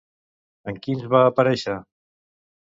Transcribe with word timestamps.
En 0.71 0.79
quins 0.87 1.03
va 1.11 1.21
aparèixer? 1.33 1.77